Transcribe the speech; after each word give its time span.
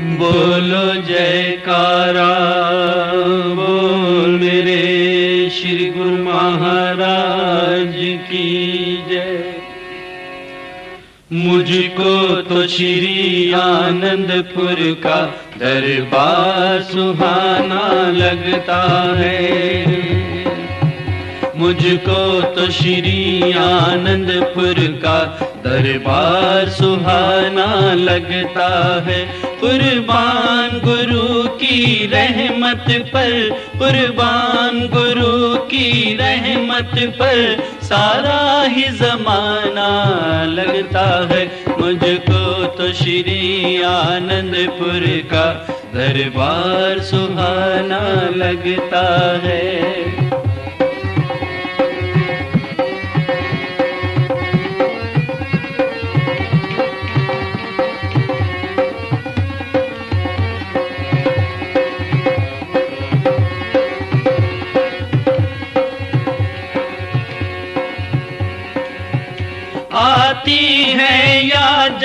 बोलो 0.00 1.02
जयकारा, 1.02 2.32
बोल 3.54 4.30
मेरे 4.30 5.50
श्री 5.50 5.86
गुरु 5.86 6.10
महाराज 6.10 7.94
की 7.96 8.96
जय। 9.10 9.54
मुझको 11.32 12.36
तो 12.42 12.66
श्री 12.66 13.52
आनंदपुर 13.52 14.76
का 15.06 15.20
दरबार 15.58 16.82
सुहाना 16.82 18.10
लगता 18.10 18.82
है। 19.16 19.86
मुझको 21.56 22.40
तो 22.40 22.70
श्री 22.70 23.52
आनंदपुर 23.52 24.74
का 25.04 25.18
दरबार 25.66 26.68
सुहाना 26.68 27.94
लगता 27.94 28.68
है। 29.06 29.45
कुर्बान 29.66 30.68
गुरु 30.84 31.48
की 31.48 32.06
रहमत 32.06 32.84
पर, 32.88 33.50
कुर्बान 33.78 34.80
गुरु 34.88 35.56
की 35.56 36.16
रहमत 36.20 36.92
पर 37.18 37.64
सारा 37.82 38.62
ही 38.62 38.82
जमाना 38.82 39.88
लगता 40.44 41.28
है। 41.32 41.44
मुझको 41.78 42.66
तो 42.66 42.92
श्री 42.92 43.82
आनंदपुर 43.82 45.06
का 45.32 45.66
दरबार 45.94 47.00
सुहाना 47.00 48.00
लगता 48.36 49.04
है। 49.44 49.86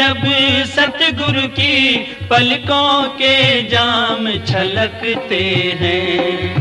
जब 0.01 0.21
सतगुरु 0.65 1.47
की 1.47 1.97
पलकों 2.29 3.03
के 3.03 3.61
जाम 3.61 4.31
छलकते 4.45 5.41
हैं। 5.79 6.55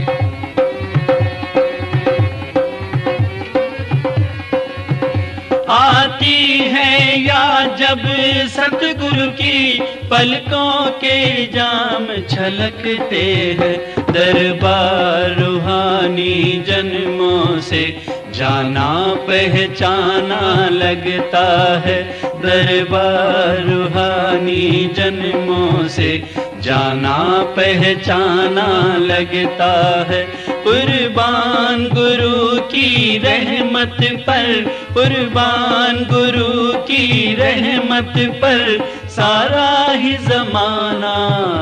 आती 5.68 6.58
है 6.58 7.20
या 7.20 7.77
जब 7.77 8.02
सतगुरु 8.48 9.30
की 9.30 9.80
पलकों 9.80 10.91
के 10.91 11.46
जाम 11.46 12.06
छलकते 12.06 13.24
हैं, 13.61 13.77
दरबार 14.12 15.41
रूहानी 15.41 16.64
जन्मों 16.66 17.61
से 17.61 18.02
जाना 18.34 19.14
पहचाना 19.28 20.68
लगता 20.72 21.80
है। 21.80 22.30
दरबार 22.42 23.64
रूहानी 23.69 24.91
जन्मों 24.96 25.88
से 25.88 26.22
जाना, 26.62 27.16
पहचाना 27.56 28.96
लगता 28.96 29.72
है। 30.10 30.24
कुर्बान 30.48 31.84
गुरु 31.84 32.61
की 32.61 33.18
रहमत 33.18 33.96
पर, 34.02 34.62
कुर्बान 34.94 35.96
गुरु 36.11 36.78
की 36.78 37.34
रहमत 37.34 38.14
पर 38.18 38.88
सारा 39.08 39.92
ही 39.92 40.12
जमाना 40.12 41.16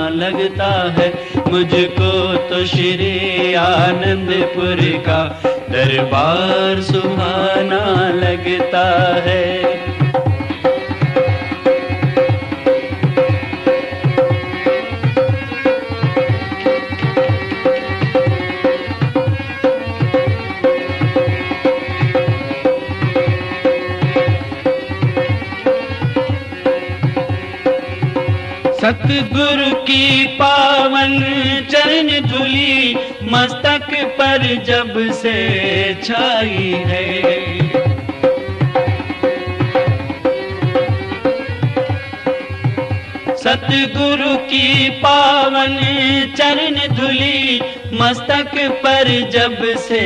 लगता 0.09 0.95
है। 0.99 1.13
मुझको 1.53 2.37
तो 2.49 2.67
श्री 2.67 3.55
आनंदपुर 3.55 4.77
का 5.07 5.41
दरबार 5.71 6.83
सुहाना 6.83 8.09
लगता 8.09 9.15
है। 9.27 9.78
सतगुरु 28.89 29.71
की 29.85 30.25
पावन 30.25 31.19
चरण 31.71 32.09
धुली 32.27 32.95
मस्तक 33.23 33.89
पर 34.19 34.45
जब 34.65 34.95
से 35.13 35.35
छाई 36.05 36.73
है। 36.87 37.05
सतगुरु 43.37 44.37
की 44.37 44.89
पावन 44.91 45.77
चरण 46.39 46.97
धुली 46.97 47.61
मस्तक 48.01 48.51
पर 48.85 49.09
जब 49.31 49.57
से 49.79 50.01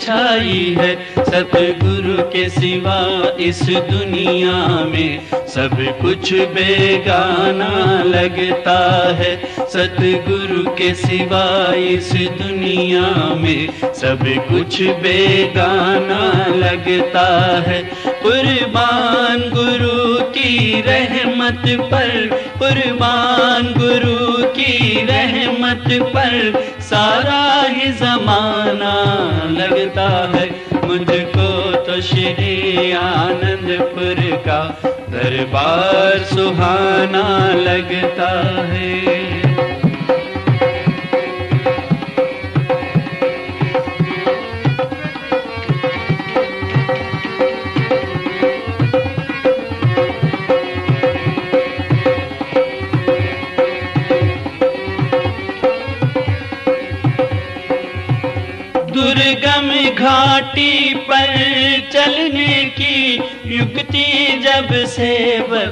छाई 0.00 0.76
है, 0.78 0.94
सतगुरु 1.18 2.22
के 2.22 2.48
सिवा 2.50 2.98
इस 3.40 3.62
दुनिया 3.62 4.84
में 4.84 5.20
सब 5.48 5.76
कुछ 6.02 6.32
बेगाना 6.32 8.02
लगता 8.02 8.78
है। 9.14 9.36
सतगुरु 9.58 10.70
के 10.70 10.94
सिवा 10.94 11.74
इस 11.74 12.12
दुनिया 12.12 13.34
में 13.34 13.68
सब 13.94 14.24
कुछ 14.48 14.82
बेगाना 14.82 16.46
लगता 16.56 17.26
है। 17.68 17.82
कुर्बान 18.06 19.40
गुरु 19.40 20.24
की 20.24 20.80
रहमत 20.86 21.62
पर, 21.90 22.26
कुर्बान 22.58 23.74
गुरु 23.78 24.42
की 24.48 25.06
रहमत 25.06 25.41
पर 25.80 26.62
सारा 26.80 27.62
ही 27.68 27.92
जमाना 27.92 28.94
लगता 29.50 30.08
है। 30.34 30.50
मुझको 30.86 31.72
तो 31.76 32.00
श्री 32.00 32.92
आनंदपुर 32.92 34.36
का 34.36 34.78
दरबार 35.10 36.18
सुहाना 36.18 37.48
लगता 37.48 38.30
है। 38.66 39.21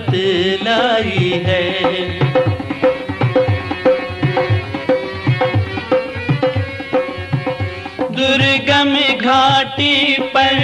बतलाई 0.00 1.30
है। 1.46 1.62
दुर्गम 8.10 8.94
घाटी 9.20 10.16
पर 10.34 10.58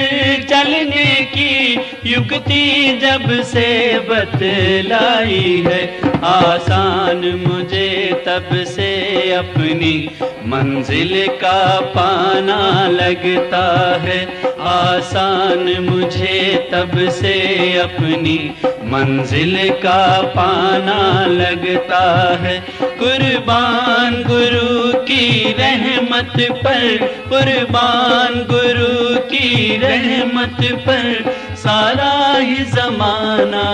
चलने 0.51 1.15
की 1.35 1.75
युक्ति 2.07 2.99
जब 3.03 3.43
से 3.43 3.69
बतलाई 4.09 5.65
है 5.67 5.81
आसान 6.25 7.25
मुझे 7.47 8.06
तब 8.27 8.65
से 8.65 9.33
अपनी 9.33 10.11
मंजिल 10.45 11.27
का 11.29 11.81
पाना 11.81 12.89
लगता 12.89 13.99
है। 14.03 14.43
आसान 14.61 15.77
मुझे 15.91 16.69
तब 16.73 17.09
से 17.09 17.35
अपनी 17.79 18.55
मंजिल 18.65 19.71
का 19.71 20.23
पाना 20.23 21.27
लगता 21.27 22.35
है। 22.43 22.67
कुर्बान 22.83 24.23
गुरु 24.27 24.93
की 24.99 25.55
रहमत 25.59 26.33
पर, 26.51 26.97
कुर्बान 27.29 28.35
गुरु 28.51 29.21
की 29.21 29.77
रहमत 29.77 30.59
पर 30.63 31.35
सारा 31.57 32.39
ही 32.39 32.57
जमाना 32.57 33.67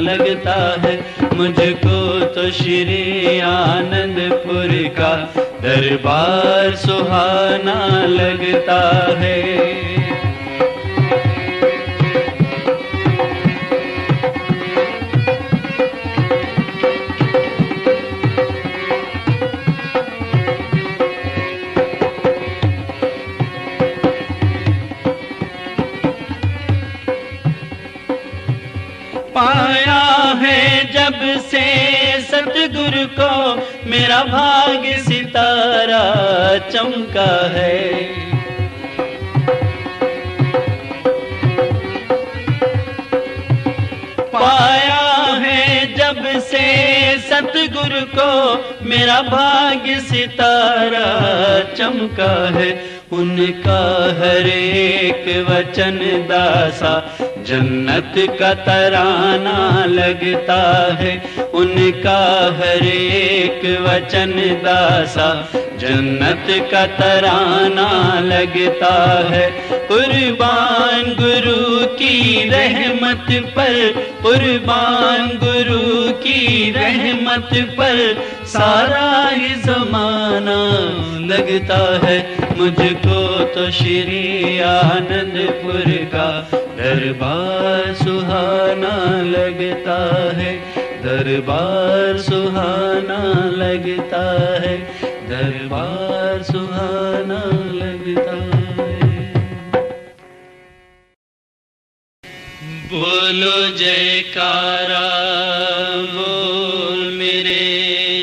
लगता 0.00 0.80
है। 0.80 1.13
मुझको 1.34 1.98
तो 2.34 2.50
श्री 2.50 3.38
आनंदपुर 3.40 4.72
का 4.98 5.14
दरबार 5.62 6.74
सुहाना 6.76 8.06
लगता 8.06 8.80
है। 9.18 9.93
से 31.38 31.64
सतगुरु 32.20 33.06
को 33.18 33.54
मेरा 33.90 34.22
भाग 34.24 34.84
सितारा 34.98 36.04
चमका 36.70 37.30
है। 37.48 37.78
पाया 44.34 45.02
है 45.42 45.94
जब 45.94 46.40
से 46.40 46.64
सतगुरु 47.18 48.00
को 48.16 48.30
मेरा 48.84 49.20
भाग्य 49.22 50.00
सितारा 50.00 51.08
चमका 51.74 52.32
है। 52.58 52.94
उनका 53.12 53.80
हर 54.18 54.46
एक 54.48 55.26
वचन 55.48 55.98
दासा 56.28 56.94
जन्नत 57.44 58.14
का 58.40 58.54
तराना 58.54 59.84
लगता 59.84 60.60
है। 60.94 61.43
उनका 61.54 62.20
हर 62.58 62.86
एक 62.86 63.60
वचन 63.80 64.32
दासा। 64.64 65.48
जन्नत 65.54 66.70
का 66.72 66.86
तराना 66.86 68.20
लगता 68.20 68.94
है। 69.30 69.50
कुर्बान 69.72 71.02
गुरु 71.02 71.86
की 71.86 72.48
रहमत 72.48 73.26
पर, 73.30 73.92
कुर्बान 74.22 75.28
गुरु 75.28 76.12
की 76.12 76.70
रहमत 76.70 77.48
पर 77.54 78.22
सारा 78.44 79.28
ही 79.28 79.54
जमाना 79.54 80.60
लगता 81.34 82.06
है। 82.06 82.36
मुझको 82.58 83.44
तो 83.44 83.70
श्री 83.70 84.60
आनंदपुर 84.60 85.92
का 86.14 86.48
दरबार 86.54 87.94
सुहाना 87.94 89.22
लगता 89.22 89.98
है। 90.36 90.73
दरबार 91.14 92.18
सुहाना 92.18 93.18
लगता 93.56 94.22
है, 94.62 94.72
दरबार 95.28 96.42
सुहाना 96.42 97.38
लगता 97.74 98.34
है। 98.78 99.22
बोलो 102.88 103.76
जयकारा, 103.76 105.06
बोल 106.14 107.06
मेरे 107.12 107.62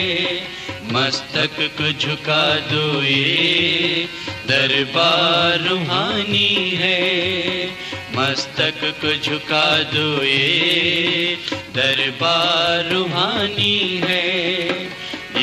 मस्तक 0.84 1.56
को 1.60 1.92
झुका 1.92 2.56
दो 2.56 3.04
ये 3.04 4.08
दरबार 4.48 5.70
रूहानी 5.70 6.72
है। 6.76 7.68
मस्तक 8.16 8.98
को 9.02 9.16
झुका 9.24 9.84
दो 9.84 10.24
ये 10.24 11.38
दरबार 11.76 12.94
रूहानी 12.94 14.02
है। 14.04 14.44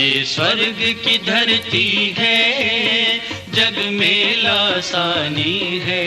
ये 0.00 0.24
स्वर्ग 0.24 0.76
की 1.04 1.18
धरती 1.18 2.14
है 2.18 2.60
जग 3.54 3.78
में 3.92 4.42
लासानी 4.42 5.78
है। 5.78 6.06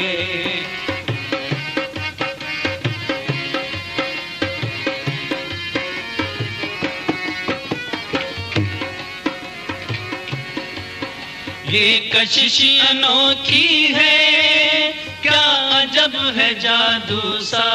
ये 11.70 12.12
कशिश 12.16 12.60
अनोखी 12.90 13.86
है, 13.86 14.92
क्या 15.22 15.42
अजब 15.82 16.16
है 16.38 16.54
जादू 16.60 17.40
सा। 17.42 17.68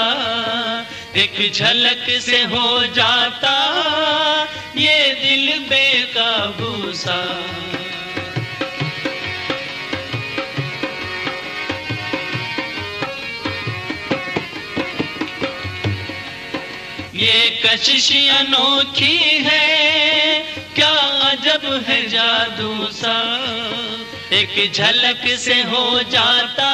एक 1.17 1.53
झलक 1.53 2.06
से 2.21 2.43
हो 2.44 2.87
जाता, 2.87 3.55
ये 4.76 4.99
दिल 5.14 5.59
बेकाबू 5.59 6.93
सा। 6.93 7.19
कशिश 17.65 18.11
अनोखी 18.31 19.17
है। 19.45 20.39
क्या 20.75 20.91
अजब 21.29 21.85
है 21.89 22.09
जादू 22.09 22.89
सा। 22.93 23.17
एक 24.33 24.73
झलक 24.73 25.39
से 25.39 25.55
हो 25.55 26.03
जाता 26.03 26.71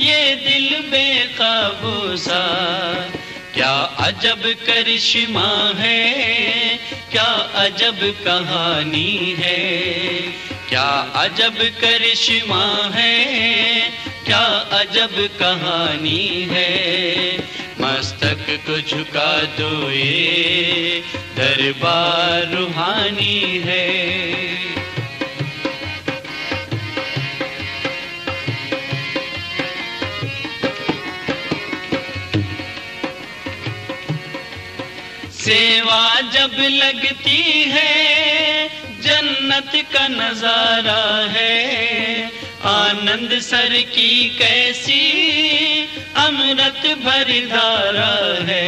ये 0.00 0.34
दिल 0.34 0.80
बेकाबू 0.90 2.16
सा। 2.16 2.42
क्या 3.54 3.74
अजब 3.98 4.42
करिश्मा 4.66 5.72
है, 5.76 6.76
क्या 7.12 7.50
अजब 7.54 7.98
कहानी 8.24 9.36
है। 9.38 9.58
क्या 10.68 10.88
अजब 11.14 11.58
करिश्मा 11.80 12.90
है, 12.94 13.14
क्या 14.26 14.44
अजब 14.72 15.28
कहानी 15.40 16.48
है। 16.50 17.37
मस्तक 18.48 18.66
को 18.66 18.80
झुका 18.80 19.32
दो 19.56 19.90
ये 19.90 21.02
दरबार 21.36 22.54
रूहानी 22.54 23.62
है। 23.64 23.86
सेवा 35.30 36.20
जब 36.32 36.56
लगती 36.58 37.42
है, 37.68 38.68
जन्नत 39.02 39.72
का 39.92 40.06
नज़ारा 40.08 41.04
है। 41.32 42.30
आनंद 42.68 43.38
सर 43.40 43.80
की 43.94 44.38
कैसी 44.38 45.04
अमृत 46.28 46.82
भरी 47.04 47.40
धारा 47.46 48.10
है। 48.46 48.66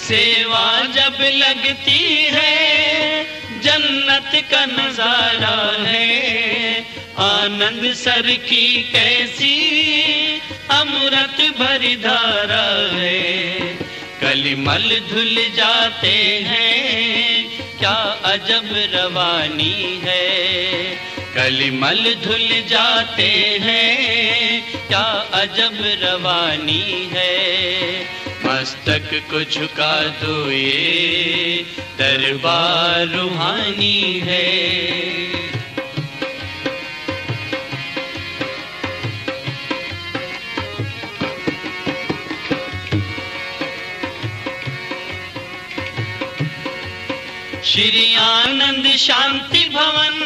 सेवा 0.00 0.64
जब 0.94 1.18
लगती 1.34 2.00
है, 2.32 3.24
जन्नत 3.64 4.32
का 4.52 4.64
नज़ारा 4.66 5.58
है। 5.84 6.08
आनंद 7.18 7.92
सर 7.94 8.30
की 8.48 8.66
कैसी 8.92 9.54
अमृत 10.70 11.38
भरी 11.58 11.94
धारा 11.96 12.66
है। 12.96 13.20
कलिमल 14.20 14.88
धुल 15.10 15.36
जाते 15.56 16.16
हैं 16.46 17.09
अजब 18.30 18.68
रवानी 18.72 20.00
है। 20.04 20.28
कलिमल 21.34 22.14
धुल 22.24 22.48
जाते 22.68 23.58
हैं, 23.62 24.62
क्या 24.88 25.30
अजब 25.34 25.78
रवानी 26.02 27.10
है। 27.12 28.00
मस्तक 28.44 29.10
को 29.30 29.44
झुका 29.44 30.02
दो 30.02 30.50
ये 30.50 31.66
दरबार 31.98 33.06
रूहानी 33.06 34.22
है। 34.24 35.39
श्री 47.80 48.14
आनंद 48.14 48.86
शांति 48.96 49.68
भवन, 49.68 50.16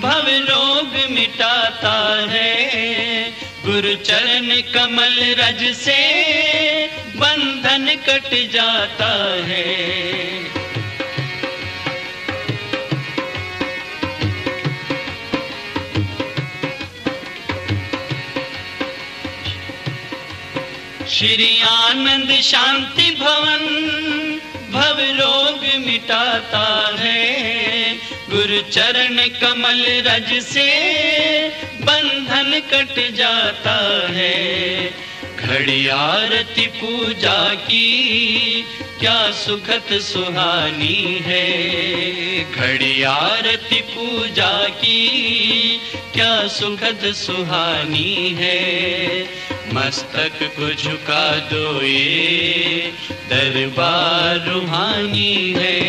भव 0.00 0.28
रोग 0.28 1.10
मिटाता 1.10 1.94
है। 2.30 3.30
गुरु 3.64 3.94
चरण 3.94 4.60
कमल 4.74 5.16
रज 5.38 5.76
से 5.76 5.98
बंधन 7.16 7.88
कट 8.08 8.52
जाता 8.52 9.10
है। 9.44 9.74
श्री 21.08 21.62
आनंद 21.62 22.40
शांति 22.42 23.10
भवन 23.10 24.23
भव 24.74 24.96
रोग 25.00 25.86
मिटाता 25.86 26.96
है। 26.98 27.94
गुरु 28.30 28.60
चरण 28.60 29.16
कमल 29.16 29.84
रज 29.88 30.42
से 30.42 30.66
बंधन 31.80 32.62
कट 32.72 33.14
जाता 33.14 34.08
है। 34.10 34.94
घड़ी 35.36 35.88
आरती 35.88 36.66
पूजा 36.66 37.54
की, 37.54 38.64
क्या 39.00 39.30
सुखद 39.30 39.98
सुहानी 39.98 41.22
है। 41.26 41.46
घड़ी 42.52 43.02
आरती 43.02 43.80
पूजा 43.80 44.68
की, 44.68 45.80
क्या 46.14 46.48
सुखद 46.48 47.12
सुहानी 47.12 48.36
है। 48.38 48.60
मस्तक 49.74 50.38
को 50.56 50.68
झुका 50.74 51.24
दो 51.50 51.80
ये 51.82 52.92
दरबार 53.30 54.46
रूहानी 54.48 55.54
है। 55.56 55.80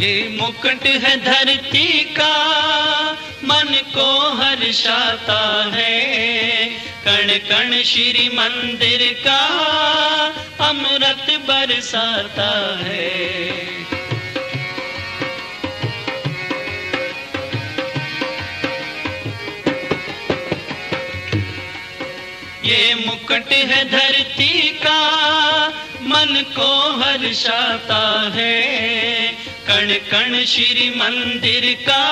ये 0.00 0.14
मुकुट 0.40 0.86
है 1.04 1.16
धरती 1.24 1.86
का, 2.14 2.34
मन 3.44 3.74
को 3.94 4.08
हर्षाता 4.36 5.42
है। 5.74 6.91
कण 7.04 7.28
कण 7.48 7.82
श्री 7.82 8.28
मंदिर 8.28 9.02
का 9.24 9.38
अमृत 10.60 11.26
बरसाता 11.40 12.50
है। 12.82 13.42
ये 22.64 22.94
मुकुट 22.94 23.52
है 23.52 23.84
धरती 23.90 24.70
का, 24.70 25.00
मन 26.02 26.44
को 26.56 26.70
हर्षाता 27.00 28.32
है। 28.34 28.62
कण 29.66 29.94
कण 30.10 30.44
श्री 30.44 30.90
मंदिर 30.96 31.76
का 31.88 32.04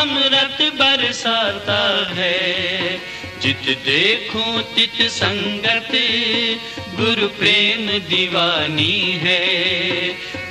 अमृत 0.00 0.72
बरसाता 0.74 2.14
है। 2.16 3.15
जित 3.42 3.78
देखो 3.78 4.60
तित 4.60 5.02
संगत, 5.02 5.90
गुरु 6.96 7.28
प्रेम 7.28 7.98
दीवानी 7.98 9.20
है। 9.22 9.66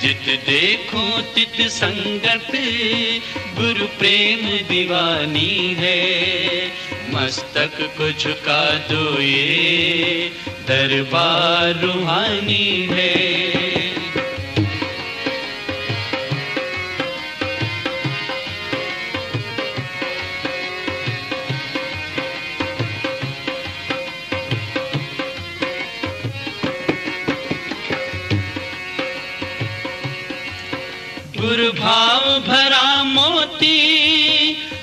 जित 0.00 0.40
देखो 0.46 1.20
तित 1.20 1.66
संगत, 1.66 2.52
गुरु 3.60 3.86
प्रेम 3.86 4.68
दीवानी 4.68 5.76
है। 5.78 6.26
मस्तक 7.14 7.94
को 7.98 8.12
झुका 8.12 8.74
दो 8.74 9.20
ये 9.20 10.32
दरबार 10.46 11.80
रूहानी 11.80 12.88
है। 12.90 13.65
गुरु 31.36 31.72
भाव 31.72 32.40
भरा 32.40 33.02
मोती 33.04 33.78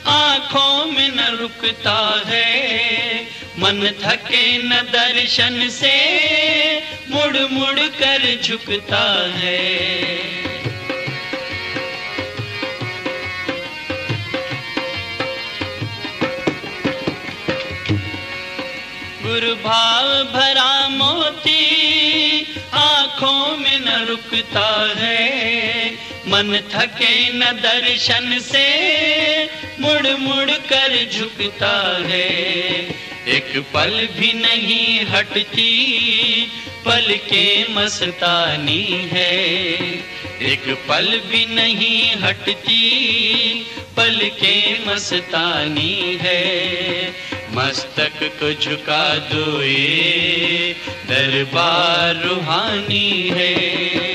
आँखों 0.08 0.86
में 0.86 1.10
न 1.16 1.38
रुकता 1.42 2.24
है। 2.26 2.50
मन 3.60 3.82
थके 4.04 4.58
न 4.58 4.70
दर्शन 4.70 5.70
से 5.70 5.96
मुड़ 7.10 7.38
मुड़ 7.52 7.80
कर 7.80 8.42
झुकता 8.44 9.04
है। 9.38 9.64
भाव 19.64 20.08
भरा 20.34 20.90
मोती 20.90 21.62
आँखों 22.74 23.58
में 23.58 23.80
न 23.80 24.06
रुकता 24.06 24.96
है। 24.98 25.73
मन 26.34 26.60
थके 26.76 27.30
न 27.34 27.40
दर्शन 27.40 28.40
से 28.42 28.68
मुड़ 29.80 30.18
मुड़ 30.18 30.52
कर 30.52 31.10
झुकता 31.14 32.04
है। 32.08 32.30
एक 33.28 33.66
पल 33.74 34.08
भी 34.20 34.34
नहीं 34.34 35.06
हटती, 35.06 35.72
पल 36.86 37.18
के 37.18 37.74
मस्तानी 37.74 39.10
है। 39.14 39.44
एक 40.42 40.86
पल 40.90 41.22
भी 41.26 41.46
नहीं 41.46 42.16
हटती, 42.16 42.82
पल 43.98 44.20
के 44.24 44.86
मस्तानी 44.88 46.20
है। 46.22 46.64
मस्तक 47.52 48.14
को 48.24 48.54
झुका 48.54 49.18
दो 49.18 49.62
ये 49.62 50.76
दरबार 51.10 52.16
रूहानी 52.16 53.30
है। 53.34 54.13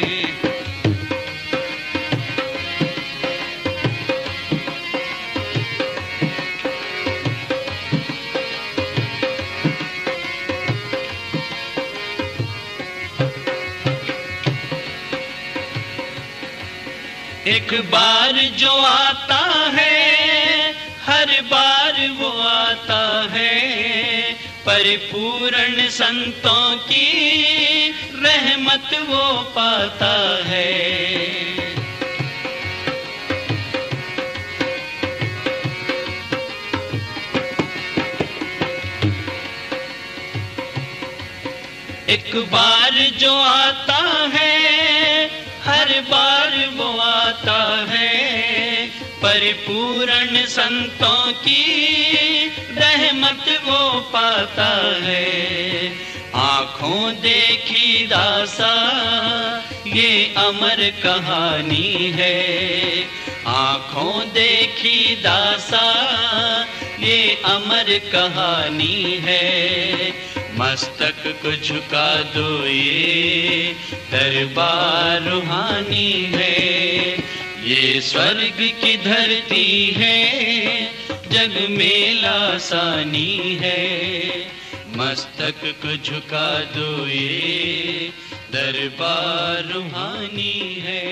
बार 17.75 18.33
जो 18.33 18.71
आता 18.71 19.71
है, 19.75 20.73
हर 21.07 21.43
बार 21.43 22.09
वो 22.09 22.31
आता 22.43 23.29
है। 23.31 24.33
परिपूर्ण 24.67 25.89
संतों 25.89 26.77
की 26.77 27.91
रहमत 28.15 28.91
वो 29.09 29.43
पाता 29.43 30.43
है। 30.47 30.89
एक 42.09 42.37
बार 42.37 42.93
जो 42.93 43.35
आता 43.35 44.31
है 44.35 44.58
हर 45.69 46.01
बार 46.01 46.71
वो 46.75 46.99
आता 46.99 47.87
है। 47.89 48.87
परिपूर्ण 49.23 50.47
संतों 50.47 51.33
की 51.33 51.65
रहमत 52.71 53.61
वो 53.65 54.01
पाता 54.01 55.01
है। 55.03 55.93
आँखों 56.35 57.13
देखी 57.15 58.07
दासा, 58.07 58.75
ये 59.87 60.35
अमर 60.37 60.91
कहानी 61.03 62.13
है। 62.17 63.09
आँखों 63.47 64.29
देखी 64.29 65.17
दासा, 65.17 65.93
ये 67.01 67.43
अमर 67.45 67.99
कहानी 67.99 69.21
है। 69.25 70.08
मस्तक 70.59 71.43
को 71.43 71.57
झुका 71.57 72.23
दो 72.23 72.67
ये 72.67 73.77
दरबार 74.11 75.23
रूहानी 75.23 76.13
है। 76.23 77.19
ये 77.69 78.01
स्वर्ग 78.01 78.57
की 78.59 78.97
धरती 78.97 79.91
है, 79.97 80.19
जग 81.11 81.67
में 81.71 82.15
लासानी 82.15 83.59
है। 83.63 84.49
मस्तक 84.97 85.55
को 85.65 85.97
झुका 85.97 86.61
दो 86.61 87.07
ये 87.07 88.13
दरबार 88.53 89.73
रूहानी 89.73 90.75
है। 90.81 91.07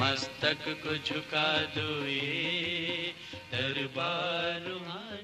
मस्तक 0.00 0.58
को 0.68 0.94
झुका 0.94 1.58
दो 1.76 2.06
ये 2.06 3.14
दरबार 3.52 4.68
रूहानी 4.68 5.21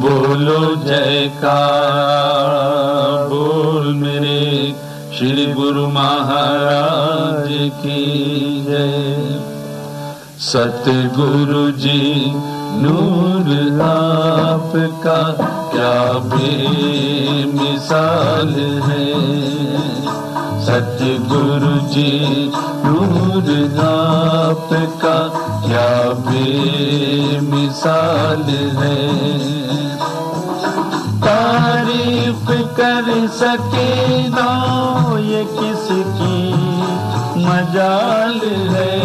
बोलो 0.00 0.76
जयकार, 0.76 3.28
बोल 3.28 3.94
मेरे 3.94 4.74
श्री 5.18 5.52
गुरु 5.52 5.88
महाराज 5.88 7.48
की 7.50 8.64
जय। 8.68 9.40
सतगुरु 10.38 11.70
जी, 11.70 12.32
नूर 12.76 13.82
आप 13.82 14.72
क्या 15.74 16.18
बेमिसाल 16.18 18.54
है? 18.84 19.06
सतगुरु 20.66 21.88
जी, 21.88 22.50
नूर 22.54 23.48
आपका 23.84 25.13
क्या 25.74 26.08
बेमिसाल 26.08 28.42
है। 28.78 28.98
तारीफ़ 31.20 32.50
कर 32.76 33.06
सके 33.28 34.28
ना 34.28 34.50
ये 35.18 35.44
किसकी 35.44 36.38
मजाल 37.44 38.40
है। 38.74 38.98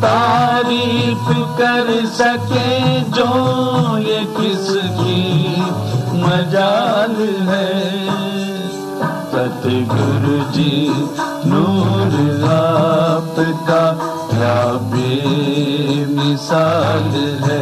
तारीफ़ 0.00 1.28
कर 1.58 1.86
सके 2.06 3.00
जो 3.00 3.30
ये 3.98 4.24
किसकी 4.24 5.22
मजाल 6.20 7.16
है। 7.48 7.72
सतगुरु 9.32 10.38
जी 10.52 10.74
नूर 11.46 12.12
आपका 12.50 13.84
क्या 14.40 14.60
बेमिसाल 14.92 16.36
है। 17.44 17.59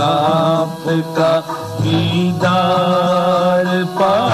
आपका 0.00 1.42
दीदार 1.80 3.84
पा 3.84 4.30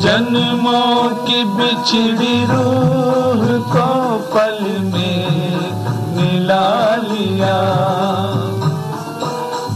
जन्मों 0.00 1.26
की 1.26 1.44
बिछड़ी 1.44 2.46
रूह 2.46 3.58
को 3.58 4.28
पल 4.34 4.78
में 4.78 5.60
मिला 6.16 6.96
लिया। 6.96 7.56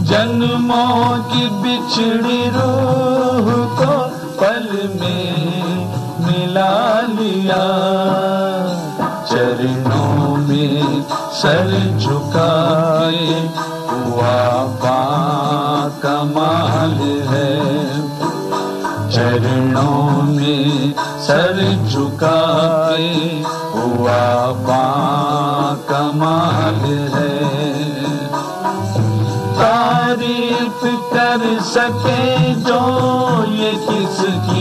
जन्मों 0.01 1.23
की 1.23 1.49
बिछड़ी 1.49 2.49
रूह 2.49 3.75
को 3.75 4.09
पल 4.39 4.89
में 5.01 5.89
मिला 6.19 7.01
लिया। 7.01 7.61
सर 11.41 11.97
झुकाए, 11.99 13.29
हुआ 13.91 14.63
कमाल 16.03 16.97
है। 17.29 17.51
चरणों 19.11 20.23
में 20.23 20.93
सर 20.97 21.57
झुकाए 21.89 23.43
बा 24.67 24.85
कमाल 25.89 26.81
है। 27.15 27.39
तारीफ़ 29.55 30.85
कर 31.13 31.41
सके 31.61 32.53
जो 32.53 32.81
ये 33.51 33.71
किसकी 33.71 34.60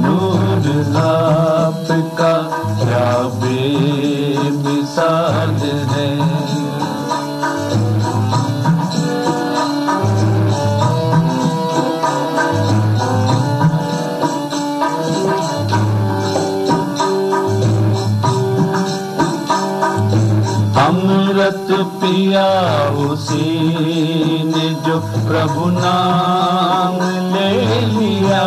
नूर 0.01 0.65
आपका 0.97 2.35
क्या 2.83 3.11
बेमिसाल 3.41 5.57
है। 5.91 6.38
पिया 22.09 22.89
उसी 22.89 23.59
ने 24.43 24.69
जो 24.69 24.99
प्रभु 24.99 25.65
नाम 25.65 26.95
ले 27.33 27.81
लिया। 27.81 28.41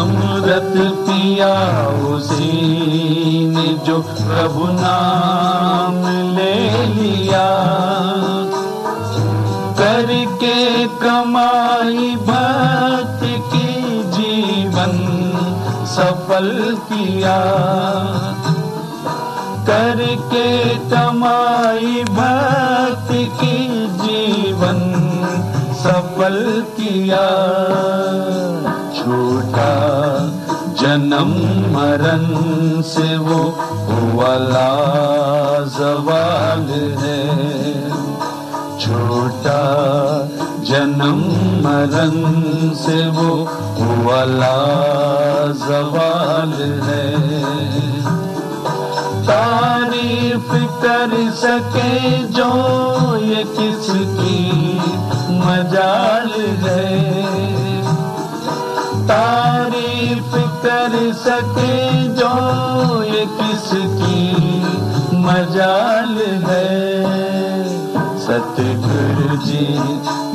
अमृत 0.00 0.92
पिया 1.08 1.86
उसी 2.08 2.52
ने 3.48 3.68
जो 3.86 4.00
प्रभु 4.00 4.66
नाम 4.66 5.96
ले 6.36 6.86
लिया। 6.86 7.48
करके 9.78 10.84
कमाई 10.84 12.16
भक्त 12.16 13.24
की 13.24 14.02
जीवन 14.02 14.94
सफल 15.86 16.76
किया। 16.92 17.38
करके 19.66 20.48
कमाई 20.90 22.02
भक्ति 22.10 23.24
की 23.40 23.58
जीवन 24.02 24.80
सफल 25.74 26.36
किया। 26.76 27.26
छोटा 28.96 29.72
जन्म 30.80 31.30
मरण 31.74 32.24
से 32.82 33.16
वो 33.16 33.40
वाला 34.14 34.70
सवाल 35.68 36.66
है। 37.02 37.22
छोटा 38.80 39.60
जन्म 40.70 41.20
मरण 41.66 42.14
से 42.74 43.06
वो 43.10 43.34
वाला 44.04 44.56
सवाल 45.64 46.52
है। 46.84 47.43
कर 50.84 51.12
सके 51.30 52.26
जो 52.26 52.50
ये 53.16 53.42
किसकी 53.44 54.40
मजाल 55.38 56.30
है। 56.64 56.88
तारीफ़ 59.06 60.34
कर 60.64 60.92
सके 61.12 62.08
जो 62.08 62.34
ये 63.02 63.24
किसकी 63.40 64.26
मजाल 65.16 66.14
है। 66.46 66.72
सतगुरु 68.18 69.36
जी 69.36 69.66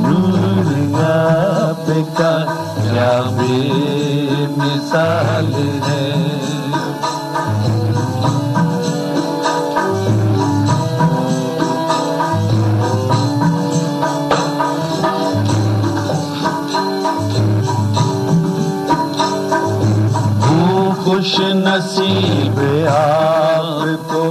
नूर 0.03 0.67
आपका 1.03 2.33
क्या 2.81 3.13
बेमिसाल 3.37 5.51
है। 5.89 6.48
नसीब 21.99 22.59
आपको 22.89 24.23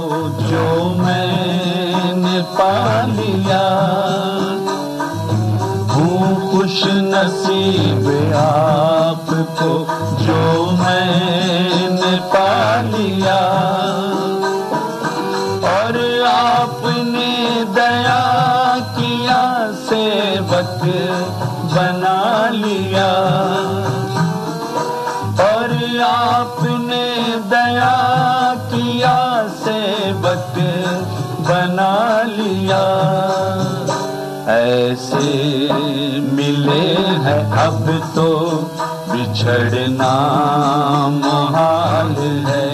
जो 0.49 0.67
मैंने 0.97 2.41
पा 2.57 2.73
लिया 3.09 3.65
हूँ 5.93 6.51
खुश 6.51 6.81
नसीब 7.13 8.09
आपको 8.35 8.68
सेवक 29.49 30.53
बना 31.49 32.21
लिया। 32.23 32.83
ऐसे 34.49 35.73
मिले 36.33 36.85
हैं 37.25 37.43
अब 37.65 37.85
तो 38.15 38.29
बिछड़ना 39.11 40.13
महाल 41.09 42.15
है। 42.47 42.69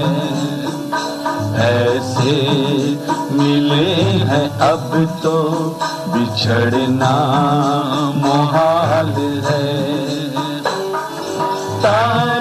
ऐसे 1.66 2.36
मिले 3.32 3.92
हैं 4.30 4.48
अब 4.70 4.92
तो 5.24 5.38
बिछड़ना 6.08 7.16
मुहाल 8.16 9.14
है। 9.46 9.66
तारीफ़ 11.82 12.35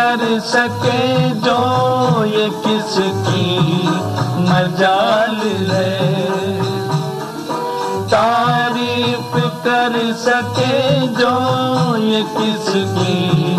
कर 0.00 0.40
सके 0.40 1.30
जो 1.30 2.24
ये 2.24 2.50
किसकी 2.50 3.88
मजाल 4.42 5.36
है। 5.70 5.98
तारीफ़ 8.06 9.34
कर 9.66 10.14
सके 10.14 11.06
जो 11.06 11.34
ये 11.96 12.22
किसकी 12.22 13.56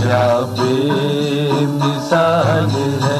क्या 0.02 0.28
बेमिसाल 0.58 2.70
है। 3.04 3.15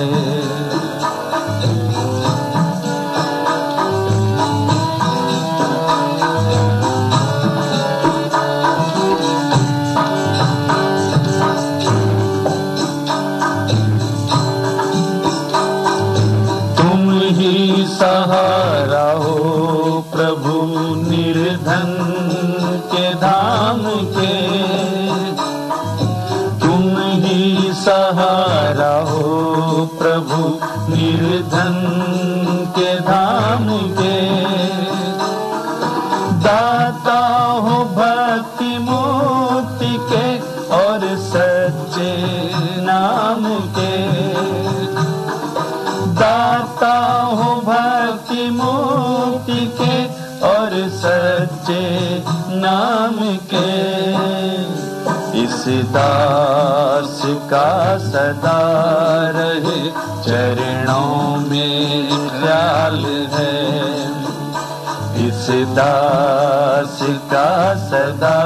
सच्चे 51.66 52.22
नाम 52.60 53.16
के 53.52 53.70
इस 55.42 55.64
दास 55.68 57.22
का 57.50 57.98
सदा 57.98 58.60
रहे, 59.36 59.80
चरणों 60.26 61.36
में 61.50 62.08
ख्याल 62.28 63.04
है। 63.32 63.66
इस 65.26 65.48
दास 65.74 66.98
का 67.32 67.74
सदा 67.74 68.38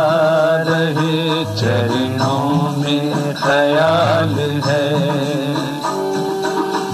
रहे, 0.68 1.44
चरणों 1.44 2.76
में 2.76 3.34
ख्याल 3.34 4.34
है। 4.66 4.88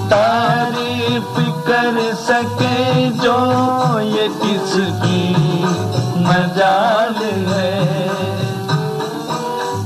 तारीफ़ 0.08 1.40
कर 1.68 2.14
सके 2.14 3.10
जो 3.10 3.38
ये 4.00 4.28
किसकी 4.28 5.36
मजाल 6.26 7.18
है। 7.48 7.74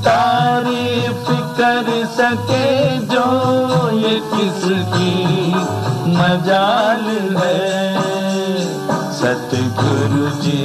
तारीफ़ 0.01 1.27
कर 1.61 1.87
सके 2.07 2.99
जो 2.99 3.91
ये 3.91 4.09
किसकी 4.09 5.55
मजाल 6.11 7.05
है। 7.39 7.71
सतगुरु 9.13 10.43
जी, 10.43 10.63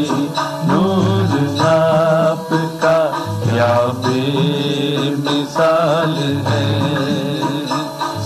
नूर 0.65 1.31
आपका 1.65 2.97
क्या 3.43 3.75
बेमिसाल 3.75 6.15
है। 6.47 6.69